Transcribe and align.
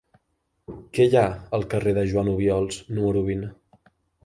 Què 0.97 1.05
hi 1.09 1.17
ha 1.19 1.25
al 1.59 1.67
carrer 1.75 1.95
de 1.99 2.07
Joan 2.15 2.33
Obiols 2.33 2.83
número 2.99 3.25
vint? 3.31 3.49